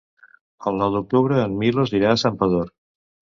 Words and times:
El 0.71 0.79
nou 0.83 0.95
d'octubre 0.95 1.37
en 1.41 1.53
Milos 1.65 1.93
irà 1.99 2.11
a 2.13 2.17
Santpedor. 2.23 2.73